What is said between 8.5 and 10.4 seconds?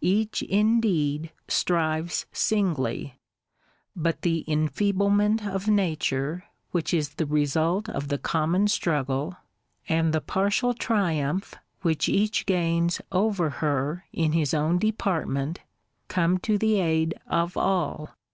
struggle, and the